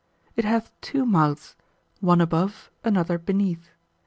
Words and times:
It 0.35 0.45
hath 0.45 0.73
two 0.81 1.05
mouths, 1.05 1.55
one 1.99 2.21
above, 2.21 2.71
another 2.83 3.19
beneath. 3.19 3.69